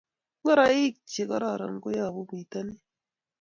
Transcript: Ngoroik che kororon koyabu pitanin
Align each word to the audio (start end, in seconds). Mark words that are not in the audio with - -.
Ngoroik 0.41 0.95
che 1.11 1.23
kororon 1.29 1.75
koyabu 1.83 2.21
pitanin 2.29 2.79